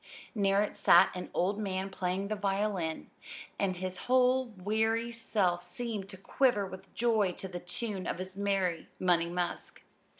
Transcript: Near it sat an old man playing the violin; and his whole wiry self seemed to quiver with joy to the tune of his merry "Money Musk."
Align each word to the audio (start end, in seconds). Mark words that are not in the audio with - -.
Near 0.33 0.63
it 0.63 0.75
sat 0.75 1.11
an 1.13 1.29
old 1.31 1.59
man 1.59 1.91
playing 1.91 2.29
the 2.29 2.35
violin; 2.35 3.11
and 3.59 3.75
his 3.75 3.97
whole 4.09 4.45
wiry 4.47 5.11
self 5.11 5.61
seemed 5.61 6.09
to 6.09 6.17
quiver 6.17 6.65
with 6.65 6.91
joy 6.95 7.33
to 7.33 7.47
the 7.47 7.59
tune 7.59 8.07
of 8.07 8.17
his 8.17 8.35
merry 8.35 8.89
"Money 8.99 9.29
Musk." 9.29 9.83